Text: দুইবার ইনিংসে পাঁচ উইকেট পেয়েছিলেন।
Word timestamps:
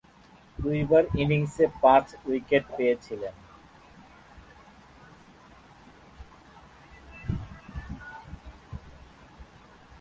দুইবার 0.57 1.03
ইনিংসে 1.21 1.65
পাঁচ 1.81 2.05
উইকেট 2.27 2.63
পেয়েছিলেন। 2.77 3.35